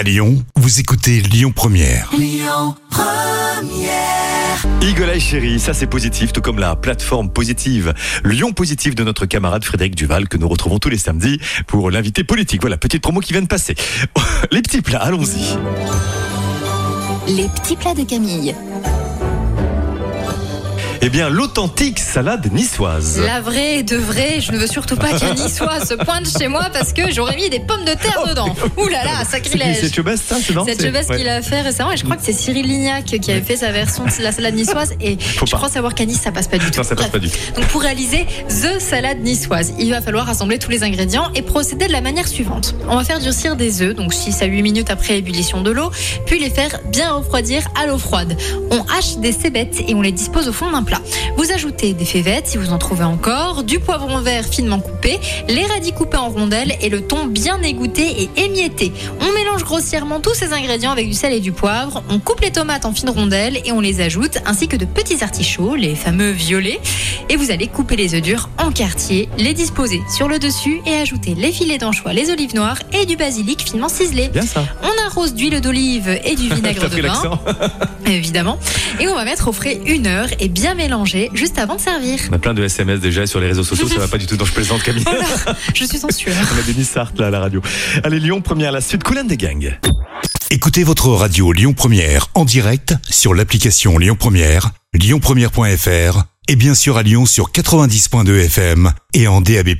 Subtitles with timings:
[0.00, 2.10] À Lyon, vous écoutez Lyon Première.
[4.80, 7.92] Eagle Chérie, ça c'est positif, tout comme la plateforme positive
[8.24, 12.24] Lyon Positif de notre camarade Frédéric Duval que nous retrouvons tous les samedis pour l'invité
[12.24, 12.62] politique.
[12.62, 13.74] Voilà, petite promo qui vient de passer.
[14.50, 15.58] Les petits plats, allons-y.
[17.30, 18.54] Les petits plats de Camille.
[21.02, 23.18] Eh bien, l'authentique salade niçoise.
[23.24, 26.68] La vraie de vraie, je ne veux surtout pas qu'un niçois se pointe chez moi
[26.74, 28.54] parce que j'aurais mis des pommes de terre dedans.
[28.76, 29.78] Ouh là là, sacrilège.
[29.80, 31.16] C'est Chebest, ça, c'est non C'est Chebest ouais.
[31.16, 33.72] qui l'a fait récemment et je crois que c'est Cyril Lignac qui avait fait sa
[33.72, 35.56] version de la salade niçoise et Faut je pas.
[35.56, 36.76] crois savoir qu'à Nice ça passe pas du tout.
[36.76, 37.38] Non, ça passe pas du tout.
[37.56, 41.86] Donc pour réaliser The Salade niçoise, il va falloir rassembler tous les ingrédients et procéder
[41.86, 42.74] de la manière suivante.
[42.90, 45.90] On va faire durcir des œufs, donc 6 à 8 minutes après ébullition de l'eau,
[46.26, 48.36] puis les faire bien refroidir à l'eau froide.
[48.70, 50.89] On hache des cébettes et on les dispose au fond d'un plat.
[51.36, 55.18] Vous ajoutez des févettes si vous en trouvez encore, du poivron vert finement coupé,
[55.48, 58.92] les radis coupés en rondelles et le thon bien égoutté et émietté.
[59.20, 62.50] On mélange grossièrement tous ces ingrédients avec du sel et du poivre, on coupe les
[62.50, 66.30] tomates en fines rondelles et on les ajoute, ainsi que de petits artichauts, les fameux
[66.30, 66.80] violets.
[67.28, 70.94] Et vous allez couper les œufs durs en quartier, les disposer sur le dessus et
[70.96, 74.28] ajouter les filets d'anchois, les olives noires et du basilic finement ciselé.
[74.28, 74.64] Bien ça.
[74.82, 77.42] On arrose d'huile d'olive et du vinaigre de vin, l'accent.
[78.06, 78.58] évidemment.
[79.00, 82.18] Et on va mettre au frais une heure et bien mélanger juste avant de servir.
[82.30, 84.36] On a plein de SMS déjà sur les réseaux sociaux, ça va pas du tout.
[84.36, 85.04] Donc je plaisante Camille.
[85.10, 86.36] Oh là, je suis en sueur.
[86.54, 87.60] On a Denis Sartre là à la radio.
[88.04, 89.02] Allez, Lyon, première, la suite.
[89.02, 89.76] Coulant des gangs.
[90.50, 96.96] Écoutez votre radio Lyon Première en direct sur l'application Lyon Première, lyonpremière.fr et bien sûr
[96.96, 99.70] à Lyon sur 90.2 FM et en DAB+.